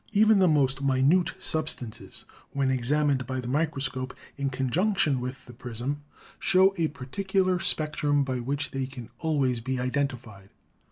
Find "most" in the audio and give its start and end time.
0.47-0.81